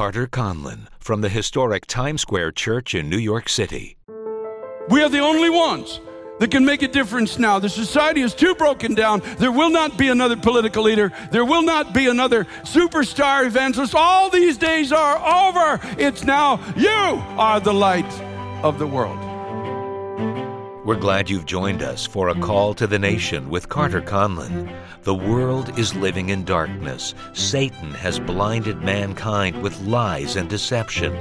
[0.00, 3.98] Carter Conlon from the historic Times Square Church in New York City.
[4.88, 6.00] We are the only ones
[6.38, 7.58] that can make a difference now.
[7.58, 9.20] The society is too broken down.
[9.36, 11.12] There will not be another political leader.
[11.30, 13.94] There will not be another superstar evangelist.
[13.94, 15.78] All these days are over.
[15.98, 18.10] It's now you are the light
[18.64, 19.29] of the world.
[20.90, 24.68] We're glad you've joined us for a call to the nation with Carter Conlon.
[25.04, 27.14] The world is living in darkness.
[27.32, 31.16] Satan has blinded mankind with lies and deception.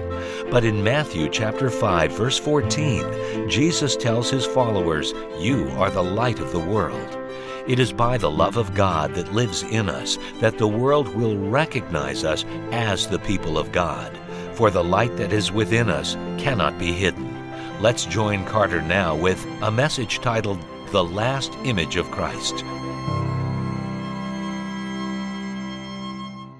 [0.50, 6.39] But in Matthew chapter 5 verse 14, Jesus tells his followers, "You are the light
[6.39, 7.15] of the world."
[7.67, 11.37] It is by the love of God that lives in us that the world will
[11.37, 14.09] recognize us as the people of God.
[14.54, 17.29] For the light that is within us cannot be hidden.
[17.82, 20.60] Let's join Carter now with a message titled
[20.92, 22.65] The Last Image of Christ.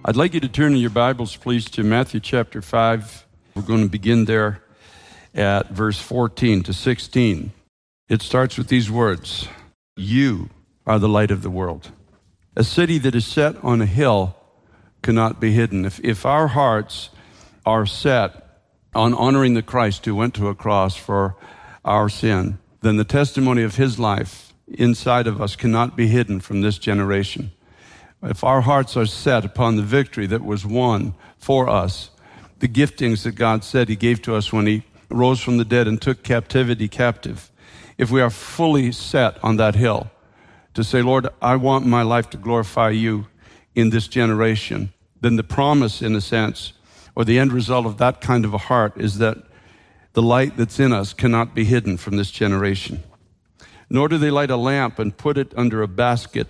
[0.06, 3.28] I'd like you to turn in your Bibles, please, to Matthew chapter 5.
[3.54, 4.64] We're going to begin there
[5.36, 7.52] at verse 14 to 16.
[8.08, 9.50] It starts with these words
[9.98, 10.50] You
[10.88, 11.92] are the light of the world.
[12.56, 14.38] A city that is set on a hill
[15.02, 15.84] cannot be hidden.
[15.84, 17.10] If, if our hearts
[17.66, 18.49] are set
[18.94, 21.36] on honoring the Christ who went to a cross for
[21.86, 26.62] our sin, then the testimony of his life inside of us cannot be hidden from
[26.62, 27.52] this generation.
[28.22, 32.12] If our hearts are set upon the victory that was won for us,
[32.60, 35.88] the giftings that God said he gave to us when he rose from the dead
[35.88, 37.50] and took captivity captive,
[37.98, 40.10] if we are fully set on that hill
[40.74, 43.28] to say, Lord, I want my life to glorify you
[43.76, 46.74] in this generation, then the promise, in a sense,
[47.20, 49.38] or the end result of that kind of a heart is that
[50.14, 53.04] the light that's in us cannot be hidden from this generation.
[53.90, 56.48] Nor do they light a lamp and put it under a basket,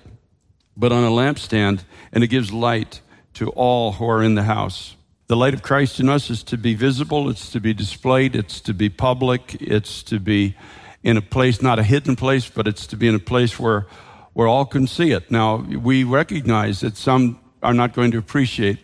[0.78, 3.02] but on a lampstand, and it gives light
[3.34, 4.96] to all who are in the house.
[5.26, 8.62] The light of Christ in us is to be visible, it's to be displayed, it's
[8.62, 10.56] to be public, it's to be
[11.02, 13.88] in a place, not a hidden place, but it's to be in a place where,
[14.34, 15.32] where all can see it.
[15.32, 18.78] Now, we recognize that some are not going to appreciate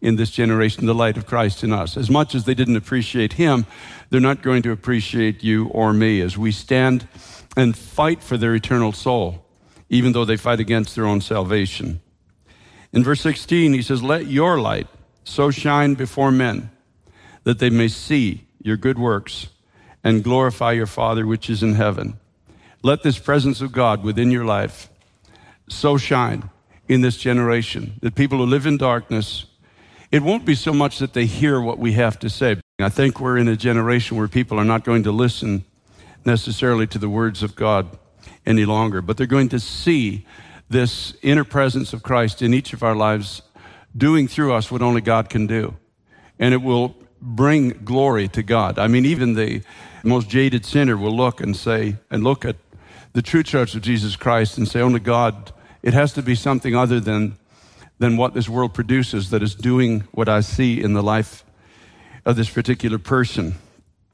[0.00, 1.96] in this generation the light of Christ in us.
[1.96, 3.66] As much as they didn't appreciate him,
[4.08, 7.06] they're not going to appreciate you or me as we stand
[7.56, 9.44] and fight for their eternal soul,
[9.88, 12.00] even though they fight against their own salvation.
[12.92, 14.88] In verse 16, he says, Let your light
[15.24, 16.70] so shine before men
[17.44, 19.48] that they may see your good works
[20.02, 22.18] and glorify your Father which is in heaven.
[22.82, 24.88] Let this presence of God within your life
[25.68, 26.50] so shine
[26.88, 29.44] in this generation that people who live in darkness
[30.10, 32.56] it won't be so much that they hear what we have to say.
[32.80, 35.64] I think we're in a generation where people are not going to listen
[36.24, 37.98] necessarily to the words of God
[38.44, 40.26] any longer, but they're going to see
[40.68, 43.42] this inner presence of Christ in each of our lives
[43.96, 45.76] doing through us what only God can do.
[46.38, 48.78] And it will bring glory to God.
[48.78, 49.62] I mean, even the
[50.02, 52.56] most jaded sinner will look and say, and look at
[53.12, 56.74] the true church of Jesus Christ and say, only God, it has to be something
[56.74, 57.36] other than
[58.00, 61.44] than what this world produces that is doing what I see in the life
[62.24, 63.54] of this particular person.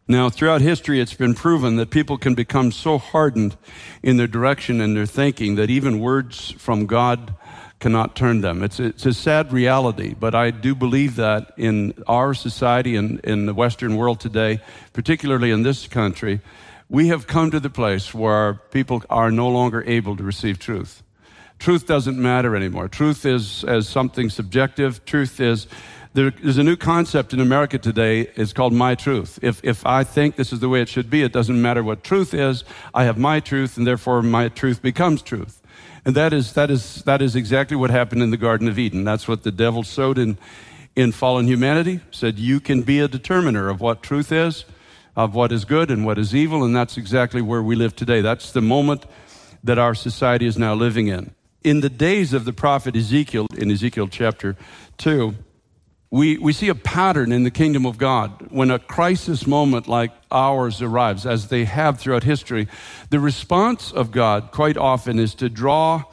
[0.09, 3.57] Now, throughout history, it's been proven that people can become so hardened
[4.03, 7.35] in their direction and their thinking that even words from God
[7.79, 8.63] cannot turn them.
[8.63, 13.47] It's, it's a sad reality, but I do believe that in our society and in
[13.47, 14.61] the Western world today,
[14.93, 16.41] particularly in this country,
[16.89, 21.03] we have come to the place where people are no longer able to receive truth.
[21.59, 22.89] Truth doesn't matter anymore.
[22.89, 25.05] Truth is as something subjective.
[25.05, 25.67] Truth is
[26.17, 28.23] there's a new concept in America today.
[28.37, 29.39] It's called my truth.
[29.43, 32.03] If, if I think this is the way it should be, it doesn't matter what
[32.03, 32.65] truth is.
[32.95, 35.61] I have my truth, and therefore my truth becomes truth.
[36.07, 39.05] And that is, that is, that is exactly what happened in the Garden of Eden.
[39.05, 40.39] That's what the devil sowed in,
[40.95, 42.01] in fallen humanity.
[42.11, 44.65] Said, you can be a determiner of what truth is,
[45.17, 48.23] of what is good and what is evil, and that's exactly where we live today.
[48.23, 49.05] That's the moment
[49.65, 51.36] that our society is now living in
[51.67, 54.55] in the days of the prophet Ezekiel, in Ezekiel chapter
[54.99, 55.35] 2,
[56.13, 58.53] we, we see a pattern in the kingdom of God.
[58.53, 62.69] When a crisis moment like ours arrives, as they have throughout history,
[63.11, 66.05] the response of God quite often is to draw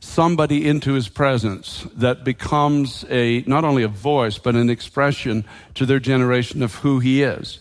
[0.00, 5.86] somebody into his presence that becomes a not only a voice but an expression to
[5.86, 7.60] their generation of who he is.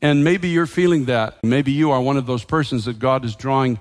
[0.00, 1.44] And maybe you're feeling that.
[1.44, 3.78] Maybe you are one of those persons that God is drawing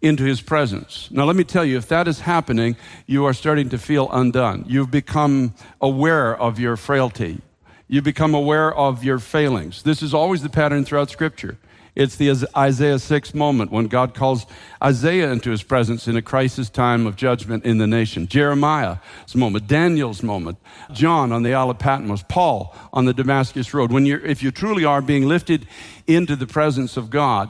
[0.00, 1.08] into his presence.
[1.10, 4.64] Now, let me tell you, if that is happening, you are starting to feel undone.
[4.68, 7.40] You've become aware of your frailty.
[7.88, 9.82] You become aware of your failings.
[9.82, 11.58] This is always the pattern throughout Scripture.
[11.98, 14.46] It's the Isaiah 6 moment when God calls
[14.80, 18.28] Isaiah into his presence in a crisis time of judgment in the nation.
[18.28, 20.58] Jeremiah's moment, Daniel's moment,
[20.92, 23.90] John on the Isle of Patmos, Paul on the Damascus Road.
[23.90, 25.66] When you're, if you truly are being lifted
[26.06, 27.48] into the presence of God,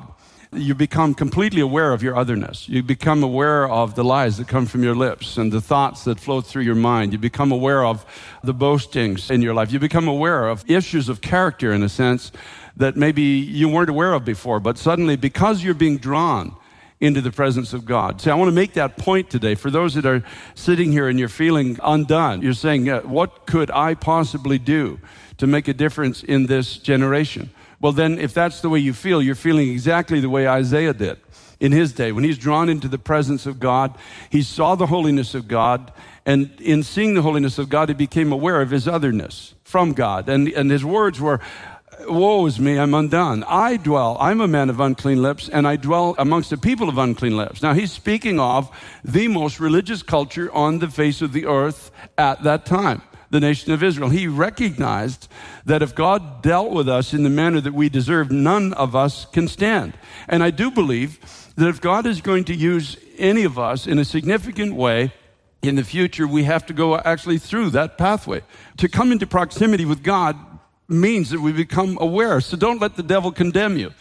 [0.52, 2.68] you become completely aware of your otherness.
[2.68, 6.18] You become aware of the lies that come from your lips and the thoughts that
[6.18, 7.12] flow through your mind.
[7.12, 8.06] You become aware of
[8.42, 9.70] the boastings in your life.
[9.72, 12.32] You become aware of issues of character, in a sense,
[12.76, 14.58] that maybe you weren't aware of before.
[14.58, 16.54] But suddenly, because you're being drawn
[17.00, 18.20] into the presence of God.
[18.20, 20.22] See, I want to make that point today for those that are
[20.54, 22.42] sitting here and you're feeling undone.
[22.42, 24.98] You're saying, What could I possibly do
[25.36, 27.50] to make a difference in this generation?
[27.80, 31.18] Well, then, if that's the way you feel, you're feeling exactly the way Isaiah did
[31.60, 32.12] in his day.
[32.12, 33.96] When he's drawn into the presence of God,
[34.30, 35.92] he saw the holiness of God,
[36.26, 40.28] and in seeing the holiness of God, he became aware of his otherness from God.
[40.28, 41.40] And, and his words were,
[42.06, 43.44] Woe is me, I'm undone.
[43.44, 46.98] I dwell, I'm a man of unclean lips, and I dwell amongst the people of
[46.98, 47.62] unclean lips.
[47.62, 48.70] Now, he's speaking of
[49.04, 53.72] the most religious culture on the face of the earth at that time the nation
[53.72, 54.08] of Israel.
[54.08, 55.28] He recognized
[55.64, 59.26] that if God dealt with us in the manner that we deserve, none of us
[59.26, 59.94] can stand.
[60.28, 61.18] And I do believe
[61.56, 65.12] that if God is going to use any of us in a significant way,
[65.62, 68.42] in the future, we have to go actually through that pathway.
[68.76, 70.36] To come into proximity with God
[70.86, 72.40] means that we become aware.
[72.40, 73.92] So don't let the devil condemn you.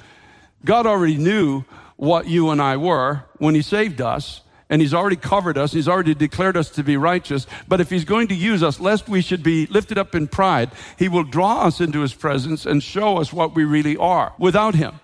[0.64, 1.64] God already knew
[1.96, 5.72] what you and I were when He saved us and he's already covered us.
[5.72, 7.48] He's already declared us to be righteous.
[7.68, 10.72] But if he's going to use us, lest we should be lifted up in pride,
[10.98, 14.76] he will draw us into his presence and show us what we really are without
[14.76, 15.00] him.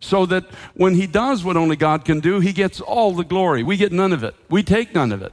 [0.00, 0.44] So that
[0.74, 3.62] when he does what only God can do, he gets all the glory.
[3.62, 4.34] We get none of it.
[4.48, 5.32] We take none of it.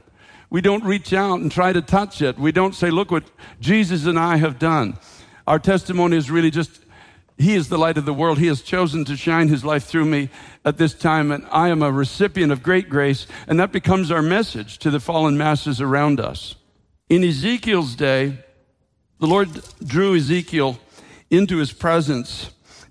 [0.50, 2.38] We don't reach out and try to touch it.
[2.38, 3.24] We don't say, look what
[3.60, 4.98] Jesus and I have done.
[5.46, 6.84] Our testimony is really just
[7.40, 8.38] he is the light of the world.
[8.38, 10.28] He has chosen to shine His life through me
[10.64, 14.22] at this time, and I am a recipient of great grace, and that becomes our
[14.22, 16.54] message to the fallen masses around us.
[17.08, 18.38] In Ezekiel's day,
[19.20, 19.48] the Lord
[19.82, 20.78] drew Ezekiel
[21.30, 22.50] into His presence.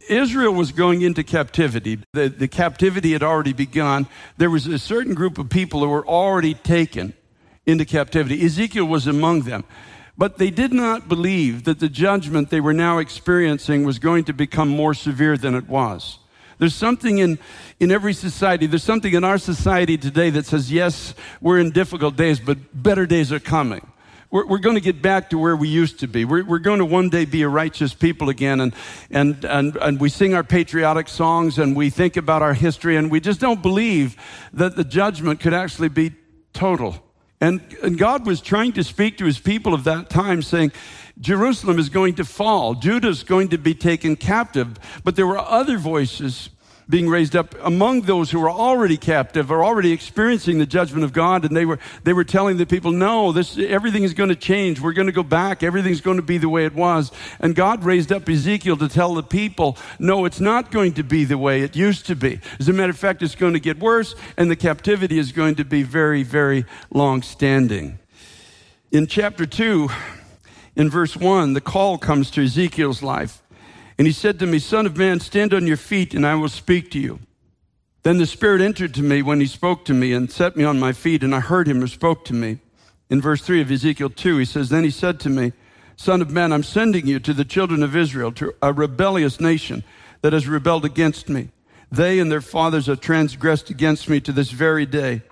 [0.09, 1.99] Israel was going into captivity.
[2.13, 4.07] The, the captivity had already begun.
[4.37, 7.13] There was a certain group of people who were already taken
[7.67, 8.43] into captivity.
[8.43, 9.63] Ezekiel was among them.
[10.19, 14.33] But they did not believe that the judgment they were now experiencing was going to
[14.33, 16.19] become more severe than it was.
[16.57, 17.39] There's something in,
[17.79, 22.17] in every society, there's something in our society today that says, yes, we're in difficult
[22.17, 23.79] days, but better days are coming.
[24.29, 26.25] We're, we're going to get back to where we used to be.
[26.25, 28.59] We're, we're going to one day be a righteous people again.
[28.59, 28.73] And,
[29.09, 33.09] and, and, and we sing our patriotic songs and we think about our history and
[33.09, 34.17] we just don't believe
[34.51, 36.11] that the judgment could actually be
[36.51, 37.05] total.
[37.41, 40.71] And, and God was trying to speak to his people of that time, saying,
[41.19, 44.77] Jerusalem is going to fall, Judah is going to be taken captive.
[45.03, 46.49] But there were other voices
[46.89, 51.13] being raised up among those who were already captive or already experiencing the judgment of
[51.13, 51.45] God.
[51.45, 54.81] And they were, they were telling the people, no, this, everything is going to change.
[54.81, 55.61] We're going to go back.
[55.61, 57.11] Everything's going to be the way it was.
[57.39, 61.25] And God raised up Ezekiel to tell the people, no, it's not going to be
[61.25, 62.39] the way it used to be.
[62.59, 65.55] As a matter of fact, it's going to get worse and the captivity is going
[65.55, 67.99] to be very, very long standing.
[68.91, 69.89] In chapter 2,
[70.75, 73.43] in verse 1, the call comes to Ezekiel's life.
[73.99, 76.47] And he said to me, Son of man, stand on your feet and I will
[76.47, 77.19] speak to you.
[78.03, 80.79] Then the Spirit entered to me when he spoke to me and set me on
[80.79, 82.59] my feet, and I heard him who spoke to me.
[83.09, 85.51] In verse 3 of Ezekiel 2, he says, Then he said to me,
[85.97, 89.83] Son of man, I'm sending you to the children of Israel, to a rebellious nation
[90.21, 91.49] that has rebelled against me.
[91.91, 95.23] They and their fathers have transgressed against me to this very day.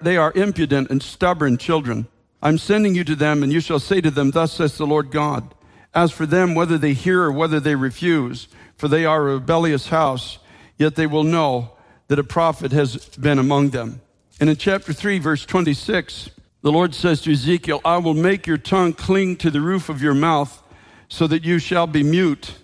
[0.00, 2.06] They are impudent and stubborn children.
[2.40, 5.10] I'm sending you to them, and you shall say to them, Thus says the Lord
[5.10, 5.52] God.
[5.94, 9.88] As for them, whether they hear or whether they refuse, for they are a rebellious
[9.88, 10.38] house,
[10.78, 11.72] yet they will know
[12.08, 14.00] that a prophet has been among them.
[14.40, 16.30] And in chapter 3, verse 26,
[16.62, 20.02] the Lord says to Ezekiel, I will make your tongue cling to the roof of
[20.02, 20.62] your mouth,
[21.08, 22.54] so that you shall be mute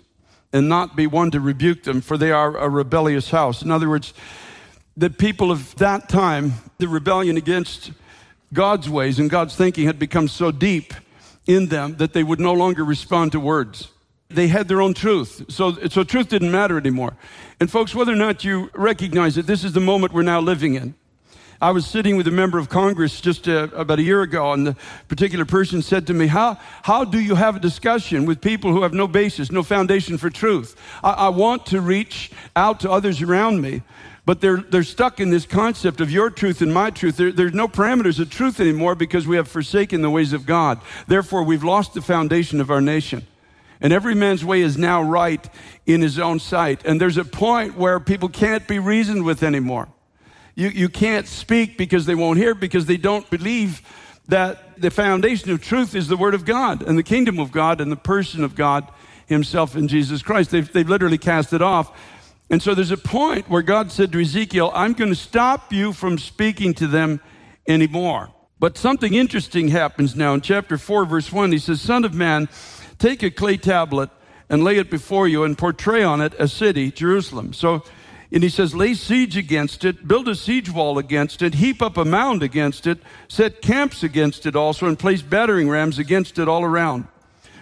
[0.51, 3.61] and not be one to rebuke them, for they are a rebellious house.
[3.61, 4.13] In other words,
[4.97, 7.91] the people of that time, the rebellion against
[8.51, 10.93] God's ways and God's thinking had become so deep
[11.49, 13.91] in them that they would no longer respond to words.
[14.29, 15.45] They had their own truth.
[15.49, 17.17] So, so truth didn't matter anymore.
[17.59, 20.75] And folks, whether or not you recognize it, this is the moment we're now living
[20.75, 20.93] in.
[21.59, 24.67] I was sitting with a member of Congress just uh, about a year ago, and
[24.67, 24.75] the
[25.07, 28.83] particular person said to me, how, how do you have a discussion with people who
[28.83, 30.75] have no basis, no foundation for truth?
[31.03, 33.81] I, I want to reach out to others around me,
[34.25, 37.17] but they're, they're stuck in this concept of your truth and my truth.
[37.17, 40.79] There, there's no parameters of truth anymore because we have forsaken the ways of God.
[41.07, 43.25] Therefore, we've lost the foundation of our nation.
[43.81, 45.47] And every man's way is now right
[45.85, 46.81] in his own sight.
[46.85, 49.87] And there's a point where people can't be reasoned with anymore.
[50.55, 53.81] You, you can't speak because they won't hear, because they don't believe
[54.27, 57.81] that the foundation of truth is the Word of God and the kingdom of God
[57.81, 58.89] and the person of God
[59.27, 60.51] Himself in Jesus Christ.
[60.51, 61.97] They've, they've literally cast it off.
[62.49, 65.93] And so there's a point where God said to Ezekiel, I'm going to stop you
[65.93, 67.21] from speaking to them
[67.67, 68.29] anymore.
[68.59, 71.51] But something interesting happens now in chapter 4, verse 1.
[71.51, 72.49] He says, Son of man,
[72.97, 74.09] take a clay tablet
[74.49, 77.53] and lay it before you and portray on it a city, Jerusalem.
[77.53, 77.83] So,
[78.31, 81.97] and he says, lay siege against it, build a siege wall against it, heap up
[81.97, 86.47] a mound against it, set camps against it also, and place battering rams against it
[86.47, 87.07] all around.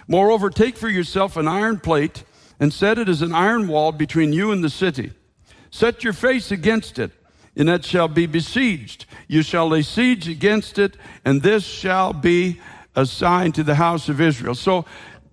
[0.06, 2.24] Moreover, take for yourself an iron plate
[2.60, 5.12] and set it as an iron wall between you and the city.
[5.70, 7.12] Set your face against it,
[7.56, 9.06] and it shall be besieged.
[9.26, 12.60] You shall lay siege against it, and this shall be
[12.96, 14.54] a sign to the house of Israel.
[14.54, 14.84] So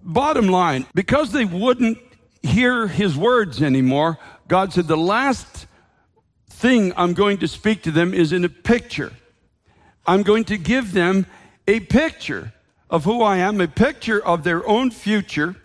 [0.03, 1.98] bottom line, because they wouldn't
[2.44, 5.67] hear his words anymore, God said, The last
[6.50, 9.13] thing I'm going to speak to them is in a picture.
[10.05, 11.25] I'm going to give them
[11.67, 12.53] a picture
[12.89, 15.55] of who I am, a picture of their own future.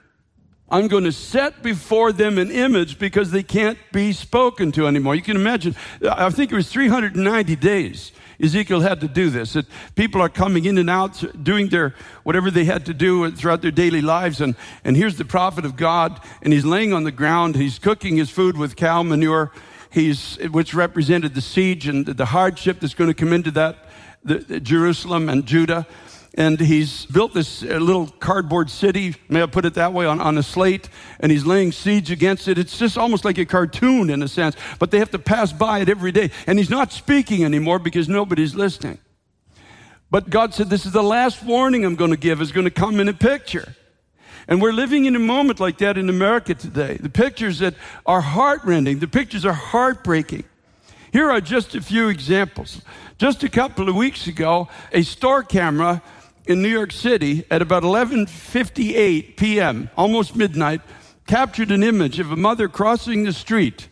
[0.71, 5.15] I'm going to set before them an image because they can't be spoken to anymore.
[5.15, 5.75] You can imagine,
[6.09, 8.12] I think it was 390 days
[8.43, 9.53] Ezekiel had to do this.
[9.53, 13.62] That people are coming in and out, doing their whatever they had to do throughout
[13.62, 14.41] their daily lives.
[14.41, 17.57] And, and here's the prophet of God, and he's laying on the ground.
[17.57, 19.53] He's cooking his food with cow manure,
[19.91, 23.77] he's, which represented the siege and the hardship that's going to come into that,
[24.25, 25.87] the, the Jerusalem and Judah
[26.35, 30.21] and he's built this uh, little cardboard city, may I put it that way, on,
[30.21, 32.57] on a slate, and he's laying siege against it.
[32.57, 35.81] It's just almost like a cartoon in a sense, but they have to pass by
[35.81, 36.31] it every day.
[36.47, 38.99] And he's not speaking anymore because nobody's listening.
[40.11, 42.71] But God said, This is the last warning I'm going to give, is going to
[42.71, 43.75] come in a picture.
[44.49, 46.97] And we're living in a moment like that in America today.
[46.99, 47.75] The pictures that
[48.07, 50.45] are heartrending, the pictures are heartbreaking.
[51.13, 52.83] Here are just a few examples.
[53.19, 56.03] Just a couple of weeks ago, a store camera
[56.47, 60.81] in New York City at about 11:58 p.m., almost midnight,
[61.27, 63.89] captured an image of a mother crossing the street.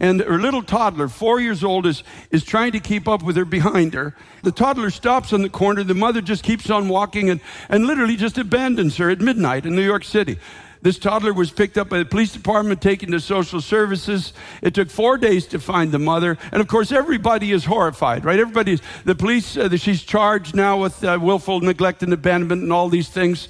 [0.00, 3.44] And her little toddler, four years old, is, is trying to keep up with her
[3.44, 4.16] behind her.
[4.42, 5.84] The toddler stops on the corner.
[5.84, 9.76] The mother just keeps on walking and, and literally just abandons her at midnight in
[9.76, 10.38] New York City.
[10.82, 14.32] This toddler was picked up by the police department, taken to social services.
[14.62, 16.38] It took four days to find the mother.
[16.52, 18.38] And of course, everybody is horrified, right?
[18.38, 22.88] Everybody, the police, uh, she's charged now with uh, willful neglect and abandonment and all
[22.88, 23.48] these things.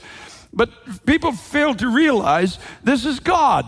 [0.53, 0.71] But
[1.07, 3.65] people fail to realize this is God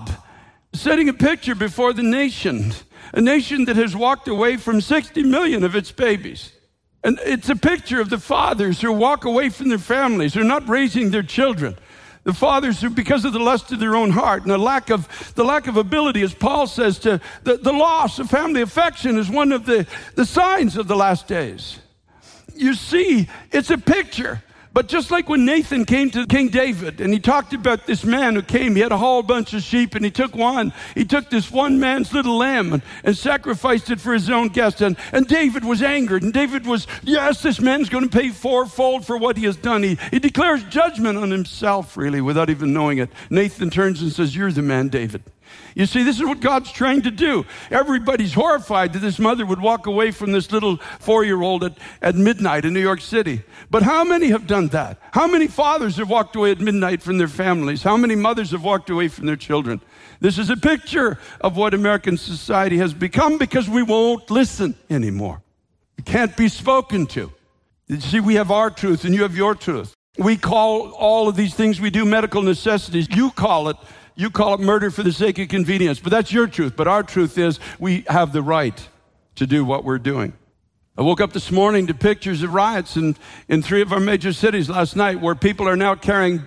[0.74, 2.72] setting a picture before the nation,
[3.12, 6.52] a nation that has walked away from 60 million of its babies.
[7.04, 10.44] And it's a picture of the fathers who walk away from their families, who are
[10.44, 11.76] not raising their children.
[12.24, 15.44] The fathers because of the lust of their own heart and the lack of, the
[15.44, 19.50] lack of ability, as Paul says, to the, the loss of family affection is one
[19.50, 21.80] of the, the signs of the last days.
[22.54, 24.42] You see, it's a picture
[24.74, 28.34] but just like when Nathan came to King David and he talked about this man
[28.34, 30.72] who came, he had a whole bunch of sheep and he took one.
[30.94, 34.80] He took this one man's little lamb and, and sacrificed it for his own guest.
[34.80, 36.22] And, and David was angered.
[36.22, 39.82] And David was, yes, this man's going to pay fourfold for what he has done.
[39.82, 43.10] He, he declares judgment on himself, really, without even knowing it.
[43.28, 45.22] Nathan turns and says, You're the man, David.
[45.74, 47.46] You see, this is what God's trying to do.
[47.70, 51.78] Everybody's horrified that this mother would walk away from this little four year old at,
[52.02, 53.42] at midnight in New York City.
[53.70, 54.98] But how many have done that?
[55.12, 57.82] How many fathers have walked away at midnight from their families?
[57.82, 59.80] How many mothers have walked away from their children?
[60.20, 65.42] This is a picture of what American society has become because we won't listen anymore.
[65.98, 67.32] It can't be spoken to.
[67.88, 69.94] You see, we have our truth and you have your truth.
[70.18, 73.08] We call all of these things we do medical necessities.
[73.10, 73.76] You call it
[74.14, 76.74] you call it murder for the sake of convenience, but that's your truth.
[76.76, 78.88] But our truth is we have the right
[79.36, 80.34] to do what we're doing.
[80.96, 83.16] I woke up this morning to pictures of riots in,
[83.48, 86.46] in three of our major cities last night where people are now carrying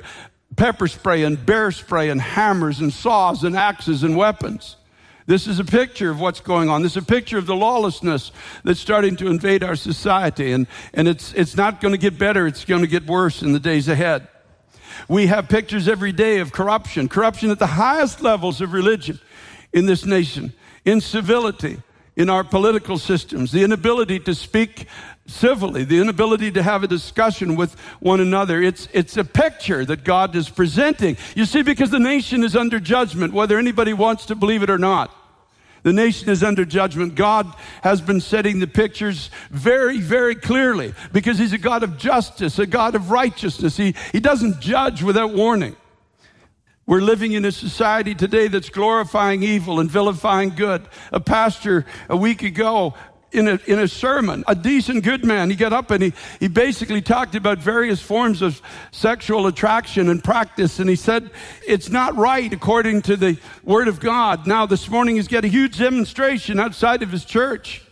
[0.55, 4.77] pepper spray and bear spray and hammers and saws and axes and weapons.
[5.25, 6.83] This is a picture of what's going on.
[6.83, 8.31] This is a picture of the lawlessness
[8.63, 10.51] that's starting to invade our society.
[10.51, 13.51] And, and it's, it's not going to get better, it's going to get worse in
[13.51, 14.27] the days ahead.
[15.07, 19.19] We have pictures every day of corruption, corruption at the highest levels of religion
[19.73, 20.53] in this nation,
[20.85, 21.81] incivility
[22.15, 24.87] in our political systems, the inability to speak
[25.27, 28.61] civilly, the inability to have a discussion with one another.
[28.61, 31.17] It's, it's a picture that God is presenting.
[31.35, 34.77] You see, because the nation is under judgment, whether anybody wants to believe it or
[34.77, 35.11] not.
[35.85, 37.13] The nation is under judgment.
[37.13, 42.57] God has been setting the pictures very, very clearly because He's a God of justice,
[42.57, 43.77] a God of righteousness.
[43.77, 45.75] He, he doesn't judge without warning.
[46.87, 50.87] We're living in a society today that's glorifying evil and vilifying good.
[51.11, 52.95] A pastor a week ago
[53.35, 56.47] in a, in a sermon, a decent good man, he got up and he, he
[56.47, 58.61] basically talked about various forms of
[58.91, 60.79] sexual attraction and practice.
[60.79, 61.29] And he said,
[61.67, 64.47] it's not right according to the word of God.
[64.47, 67.84] Now this morning he's got a huge demonstration outside of his church.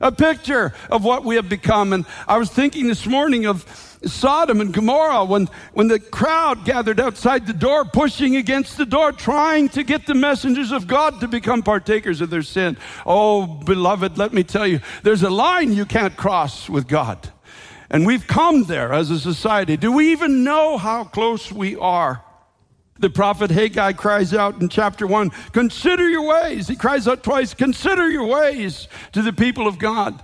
[0.00, 1.92] A picture of what we have become.
[1.92, 3.64] And I was thinking this morning of
[4.04, 9.10] Sodom and Gomorrah when, when the crowd gathered outside the door, pushing against the door,
[9.12, 12.76] trying to get the messengers of God to become partakers of their sin.
[13.06, 17.30] Oh, beloved, let me tell you, there's a line you can't cross with God.
[17.88, 19.76] And we've come there as a society.
[19.76, 22.22] Do we even know how close we are?
[22.98, 26.66] The prophet Haggai cries out in chapter one, consider your ways.
[26.68, 30.22] He cries out twice, consider your ways to the people of God.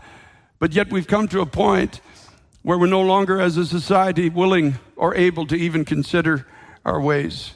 [0.59, 2.01] But yet we've come to a point
[2.63, 6.47] where we're no longer, as a society, willing or able to even consider
[6.85, 7.53] our ways.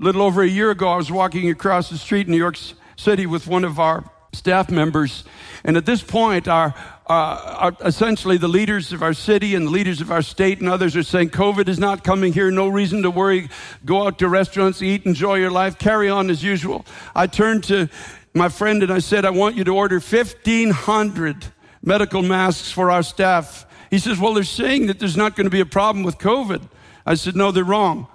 [0.00, 2.58] A little over a year ago, I was walking across the street in New York
[2.96, 5.24] City with one of our staff members.
[5.64, 6.74] And at this point, our,
[7.08, 7.12] uh,
[7.58, 10.96] our, essentially the leaders of our city and the leaders of our state and others
[10.96, 12.50] are saying, COVID is not coming here.
[12.50, 13.48] No reason to worry.
[13.84, 16.86] Go out to restaurants, eat, enjoy your life, carry on as usual.
[17.14, 17.88] I turned to
[18.32, 21.46] my friend and I said, I want you to order 1,500
[21.82, 25.50] medical masks for our staff he says, Well, they're saying that there's not going to
[25.50, 26.62] be a problem with COVID.
[27.04, 28.06] I said, No, they're wrong.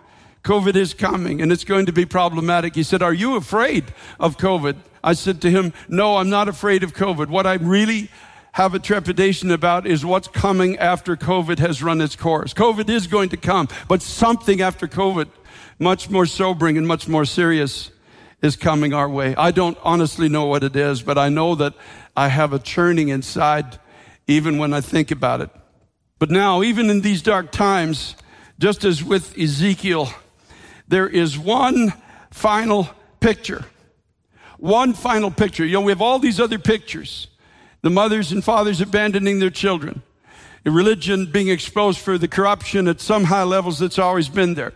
[0.43, 2.75] COVID is coming and it's going to be problematic.
[2.75, 4.77] He said, Are you afraid of COVID?
[5.05, 7.27] I said to him, No, I'm not afraid of COVID.
[7.27, 8.09] What I really
[8.53, 12.53] have a trepidation about is what's coming after COVID has run its course.
[12.53, 15.27] COVID is going to come, but something after COVID,
[15.77, 17.91] much more sobering and much more serious,
[18.41, 19.35] is coming our way.
[19.35, 21.75] I don't honestly know what it is, but I know that
[22.17, 23.79] I have a churning inside
[24.25, 25.51] even when I think about it.
[26.17, 28.15] But now, even in these dark times,
[28.57, 30.09] just as with Ezekiel,
[30.87, 31.93] there is one
[32.31, 33.65] final picture.
[34.57, 35.65] One final picture.
[35.65, 37.27] You know, we have all these other pictures.
[37.81, 40.01] The mothers and fathers abandoning their children.
[40.63, 44.73] The religion being exposed for the corruption at some high levels that's always been there.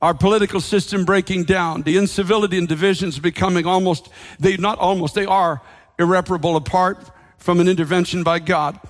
[0.00, 1.82] Our political system breaking down.
[1.82, 4.08] The incivility and divisions becoming almost,
[4.40, 5.62] they not almost, they are
[5.98, 7.08] irreparable apart
[7.38, 8.80] from an intervention by God.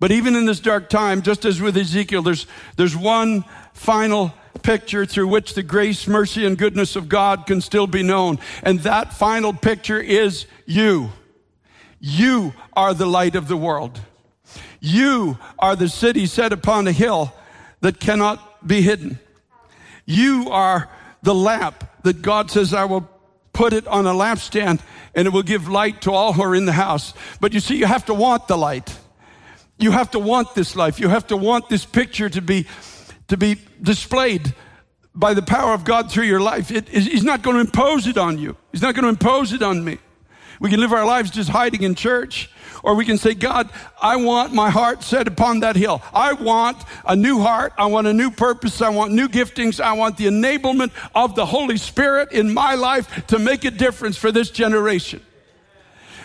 [0.00, 5.06] But even in this dark time, just as with Ezekiel, there's, there's one final picture
[5.06, 8.38] through which the grace, mercy, and goodness of God can still be known.
[8.62, 11.10] And that final picture is you.
[12.00, 14.00] You are the light of the world.
[14.80, 17.32] You are the city set upon a hill
[17.80, 19.18] that cannot be hidden.
[20.04, 20.88] You are
[21.22, 23.08] the lamp that God says, I will
[23.52, 24.80] put it on a lampstand
[25.14, 27.14] and it will give light to all who are in the house.
[27.40, 28.98] But you see, you have to want the light.
[29.78, 30.98] You have to want this life.
[30.98, 32.66] You have to want this picture to be,
[33.32, 34.54] to be displayed
[35.14, 36.70] by the power of God through your life.
[36.70, 38.58] It, he's not going to impose it on you.
[38.72, 39.96] He's not going to impose it on me.
[40.60, 42.50] We can live our lives just hiding in church,
[42.82, 43.70] or we can say, God,
[44.02, 46.02] I want my heart set upon that hill.
[46.12, 47.72] I want a new heart.
[47.78, 48.82] I want a new purpose.
[48.82, 49.80] I want new giftings.
[49.80, 54.18] I want the enablement of the Holy Spirit in my life to make a difference
[54.18, 55.22] for this generation.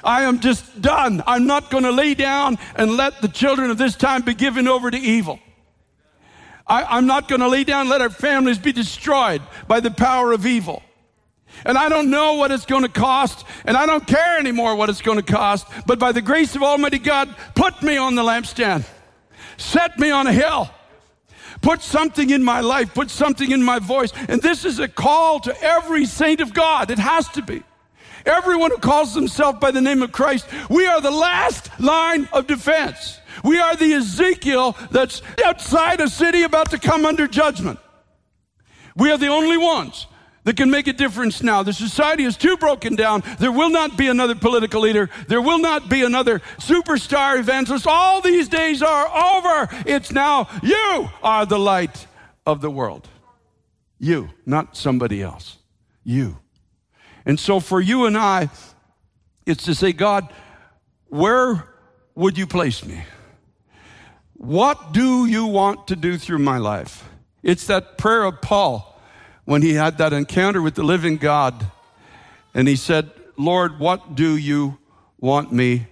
[0.03, 1.23] I am just done.
[1.25, 4.67] I'm not going to lay down and let the children of this time be given
[4.67, 5.39] over to evil.
[6.67, 9.91] I, am not going to lay down and let our families be destroyed by the
[9.91, 10.83] power of evil.
[11.65, 14.89] And I don't know what it's going to cost, and I don't care anymore what
[14.89, 18.21] it's going to cost, but by the grace of Almighty God, put me on the
[18.21, 18.85] lampstand.
[19.57, 20.69] Set me on a hill.
[21.61, 24.11] Put something in my life, put something in my voice.
[24.27, 26.91] And this is a call to every saint of God.
[26.91, 27.63] It has to be.
[28.25, 32.45] Everyone who calls himself by the name of Christ, we are the last line of
[32.45, 33.19] defense.
[33.43, 37.79] We are the Ezekiel that's outside a city about to come under judgment.
[38.95, 40.07] We are the only ones
[40.47, 41.61] that can make a difference now.
[41.61, 43.21] The society is too broken down.
[43.37, 45.09] There will not be another political leader.
[45.27, 47.85] There will not be another superstar evangelist.
[47.85, 49.67] All these days are over.
[49.85, 52.07] It's now you are the light
[52.45, 53.09] of the world.
[53.99, 55.57] You, not somebody else.
[56.05, 56.37] You.
[57.25, 58.49] And so for you and I,
[59.45, 60.31] it's to say, God,
[61.07, 61.67] where
[62.15, 63.03] would you place me?
[64.37, 67.09] What do you want to do through my life?
[67.41, 69.01] It's that prayer of Paul
[69.45, 71.71] when he had that encounter with the living God.
[72.53, 74.77] And he said, Lord, what do you
[75.19, 75.87] want me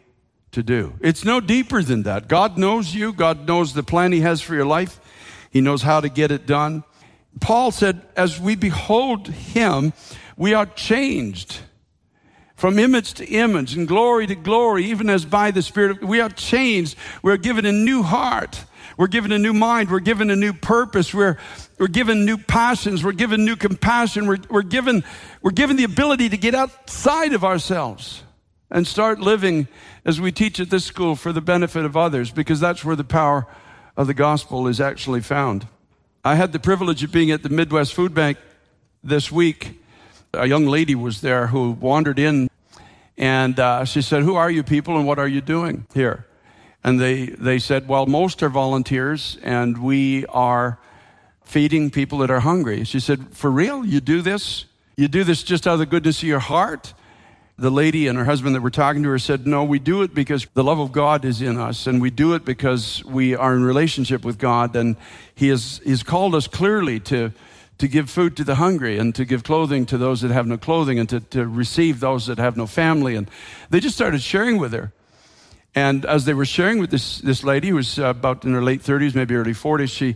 [0.51, 0.93] to do?
[1.01, 2.27] It's no deeper than that.
[2.27, 3.13] God knows you.
[3.13, 4.99] God knows the plan he has for your life.
[5.49, 6.84] He knows how to get it done.
[7.41, 9.93] Paul said, as we behold him,
[10.38, 11.60] we are changed
[12.65, 16.19] from image to image and glory to glory, even as by the Spirit of, we
[16.19, 16.97] are changed.
[17.21, 18.65] We're given a new heart.
[18.97, 19.91] We're given a new mind.
[19.91, 21.13] We're given a new purpose.
[21.13, 21.38] We're,
[21.78, 23.04] we're given new passions.
[23.04, 24.25] We're given new compassion.
[24.25, 25.04] We're, we're, given,
[25.43, 28.23] we're given the ability to get outside of ourselves
[28.71, 29.67] and start living
[30.04, 33.04] as we teach at this school for the benefit of others, because that's where the
[33.04, 33.45] power
[33.95, 35.67] of the gospel is actually found.
[36.23, 38.39] I had the privilege of being at the Midwest Food Bank
[39.04, 39.80] this week.
[40.34, 42.49] A young lady was there who wandered in
[43.17, 46.25] and uh, she said, Who are you people and what are you doing here?
[46.84, 50.80] And they, they said, Well, most are volunteers and we are
[51.43, 52.84] feeding people that are hungry.
[52.84, 53.86] She said, For real?
[53.86, 54.65] You do this?
[54.97, 56.93] You do this just out of the goodness of your heart?
[57.58, 60.13] The lady and her husband that were talking to her said, No, we do it
[60.13, 63.56] because the love of God is in us, and we do it because we are
[63.56, 64.97] in relationship with God, and
[65.34, 67.32] He has He's called us clearly to,
[67.77, 70.57] to give food to the hungry and to give clothing to those that have no
[70.57, 73.15] clothing and to, to receive those that have no family.
[73.15, 73.29] And
[73.69, 74.93] they just started sharing with her.
[75.73, 78.61] And as they were sharing with this, this lady who was uh, about in her
[78.61, 80.15] late 30s, maybe early 40s, she,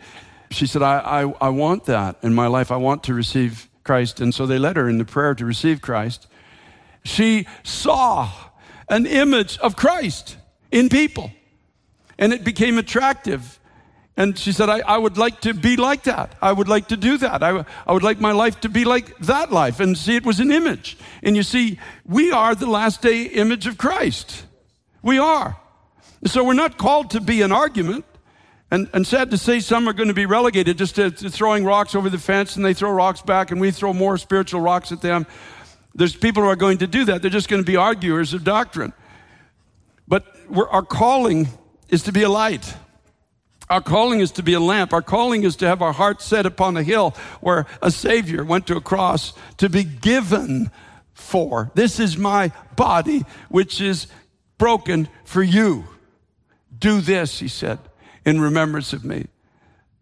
[0.52, 2.72] she said, I, I, I want that in my life.
[2.72, 4.22] I want to receive Christ.
[4.22, 6.28] And so they led her in the prayer to receive Christ
[7.04, 8.32] she saw
[8.88, 10.38] an image of Christ
[10.72, 11.32] in people.
[12.18, 13.59] And it became attractive.
[14.20, 16.36] And she said, I, I, would like to be like that.
[16.42, 17.42] I would like to do that.
[17.42, 19.80] I, I would like my life to be like that life.
[19.80, 20.98] And see, it was an image.
[21.24, 24.46] And you see, we are the last day image of Christ.
[25.02, 25.58] We are.
[26.26, 28.04] So we're not called to be an argument.
[28.70, 31.64] And, and sad to say, some are going to be relegated just to, to throwing
[31.64, 34.92] rocks over the fence and they throw rocks back and we throw more spiritual rocks
[34.92, 35.28] at them.
[35.96, 37.22] There's people who are going to do that.
[37.22, 38.92] They're just going to be arguers of doctrine.
[40.10, 41.48] But our calling
[41.88, 42.76] is to be a light.
[43.70, 44.94] Our calling is to be a lamp.
[44.94, 48.66] Our calling is to have our heart set upon a hill where a Savior went
[48.68, 50.72] to a cross to be given
[51.14, 51.72] for.
[51.76, 54.08] This is my body, which is
[54.58, 55.86] broken for you.
[56.80, 57.78] Do this, he said,
[58.26, 59.28] in remembrance of me.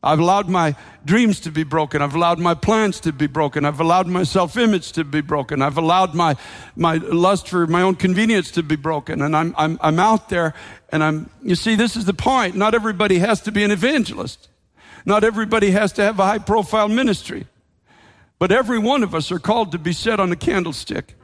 [0.03, 2.01] I've allowed my dreams to be broken.
[2.01, 3.65] I've allowed my plans to be broken.
[3.65, 5.61] I've allowed my self image to be broken.
[5.61, 6.35] I've allowed my,
[6.75, 9.21] my lust for my own convenience to be broken.
[9.21, 10.53] And I'm, I'm, I'm out there
[10.89, 12.55] and I'm, you see, this is the point.
[12.55, 14.49] Not everybody has to be an evangelist.
[15.05, 17.47] Not everybody has to have a high profile ministry.
[18.39, 21.15] But every one of us are called to be set on a candlestick.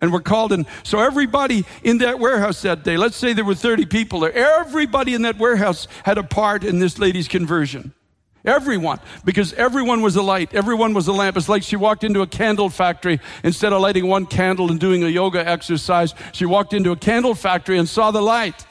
[0.00, 0.66] And we're called in.
[0.82, 5.14] So everybody in that warehouse that day, let's say there were 30 people there, everybody
[5.14, 7.92] in that warehouse had a part in this lady's conversion.
[8.44, 11.36] Everyone, because everyone was a light, everyone was a lamp.
[11.36, 13.20] It's like she walked into a candle factory.
[13.44, 17.34] Instead of lighting one candle and doing a yoga exercise, she walked into a candle
[17.34, 18.66] factory and saw the light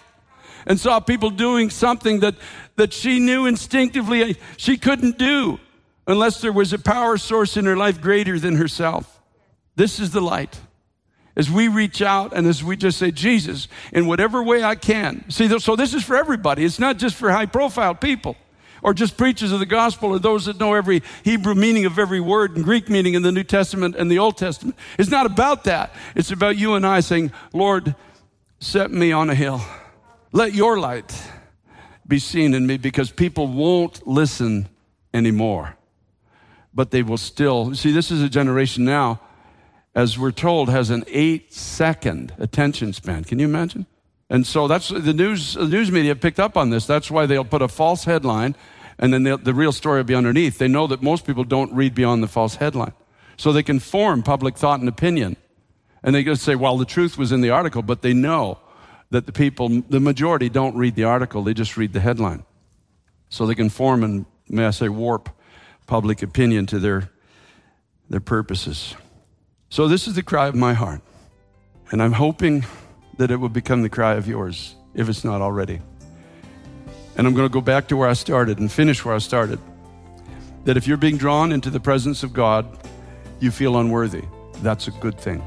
[0.66, 2.36] and saw people doing something that,
[2.78, 5.60] that she knew instinctively she couldn't do
[6.08, 9.22] unless there was a power source in her life greater than herself.
[9.76, 10.60] This is the light.
[11.36, 15.30] As we reach out and as we just say, Jesus, in whatever way I can.
[15.30, 16.66] See, so this is for everybody.
[16.66, 18.36] It's not just for high profile people
[18.84, 22.20] or just preachers of the gospel or those that know every Hebrew meaning of every
[22.20, 24.78] word and Greek meaning in the New Testament and the Old Testament.
[24.98, 25.94] It's not about that.
[26.16, 27.96] It's about you and I saying, Lord,
[28.60, 29.62] set me on a hill.
[30.32, 31.14] Let your light
[32.08, 34.68] be seen in me because people won't listen
[35.14, 35.76] anymore.
[36.74, 37.74] But they will still.
[37.76, 39.22] See, this is a generation now,
[39.96, 43.24] as we're told, has an eight second attention span.
[43.24, 43.86] Can you imagine?
[44.30, 46.86] And so that's the news, the news media picked up on this.
[46.86, 48.56] That's why they'll put a false headline
[49.00, 50.58] and then the real story will be underneath.
[50.58, 52.92] They know that most people don't read beyond the false headline.
[53.38, 55.38] So they can form public thought and opinion.
[56.04, 58.60] And they just say, well, the truth was in the article, but they know
[59.12, 62.44] that the people, the majority don't read the article, they just read the headline.
[63.30, 65.30] So they can form and, may I say, warp
[65.88, 67.10] public opinion to their,
[68.10, 68.96] their purposes.
[69.70, 71.02] So this is the cry of my heart.
[71.92, 72.66] And I'm hoping
[73.20, 75.82] that it will become the cry of yours, if it's not already.
[77.18, 79.60] And I'm going to go back to where I started and finish where I started.
[80.64, 82.66] That if you're being drawn into the presence of God,
[83.42, 84.24] you feel unworthy.
[84.62, 85.44] That's a good thing.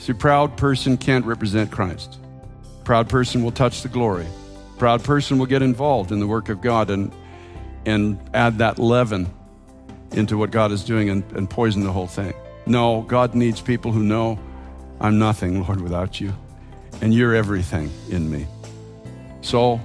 [0.00, 2.18] See, proud person can't represent Christ.
[2.82, 4.26] Proud person will touch the glory.
[4.76, 7.12] Proud person will get involved in the work of God and,
[7.86, 9.32] and add that leaven
[10.10, 12.34] into what God is doing and, and poison the whole thing.
[12.66, 14.36] No, God needs people who know
[15.00, 16.34] I'm nothing, Lord, without you
[17.02, 18.46] and you're everything in me.
[19.42, 19.80] So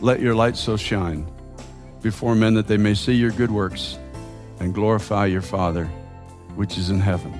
[0.00, 1.30] let your light so shine
[2.02, 3.98] before men that they may see your good works
[4.58, 5.84] and glorify your Father
[6.56, 7.38] which is in heaven.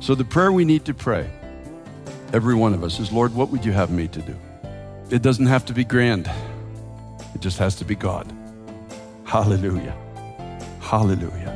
[0.00, 1.30] So the prayer we need to pray,
[2.32, 4.36] every one of us, is Lord, what would you have me to do?
[5.10, 6.30] It doesn't have to be grand,
[7.34, 8.30] it just has to be God.
[9.24, 9.96] Hallelujah.
[10.80, 11.51] Hallelujah.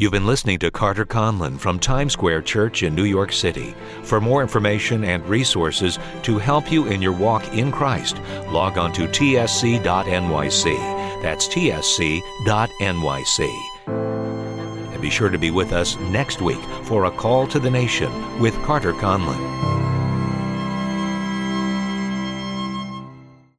[0.00, 3.74] You've been listening to Carter Conlon from Times Square Church in New York City.
[4.02, 8.16] For more information and resources to help you in your walk in Christ,
[8.48, 9.82] log on to tsc.nyc.
[11.22, 12.22] That's tsc.nyc.
[14.94, 18.40] And be sure to be with us next week for a call to the nation
[18.40, 19.89] with Carter Conlon.